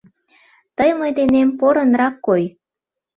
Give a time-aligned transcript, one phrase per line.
[0.77, 2.43] Тый мый денем порынрак кой.